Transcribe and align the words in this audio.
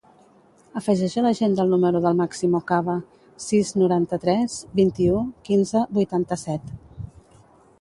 Afegeix 0.79 1.17
a 1.19 1.23
l'agenda 1.25 1.61
el 1.65 1.69
número 1.75 2.01
del 2.05 2.17
Máximo 2.21 2.61
Caba: 2.71 2.95
sis, 3.47 3.73
noranta-tres, 3.83 4.57
vint-i-u, 4.81 5.21
quinze, 5.51 5.85
vuitanta-set. 5.99 6.73